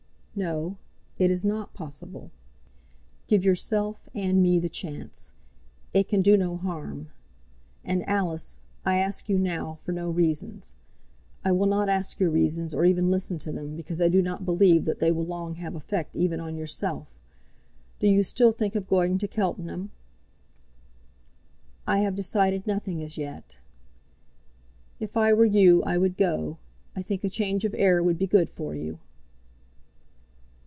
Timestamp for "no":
0.33-0.77, 6.37-6.55, 9.91-10.09